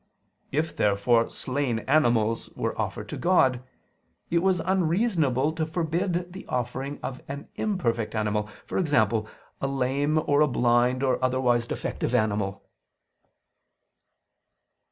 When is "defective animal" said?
11.67-12.63